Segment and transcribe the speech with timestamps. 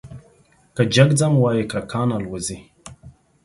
[0.75, 2.57] که جگ ځم وايي کرکان الوزوې،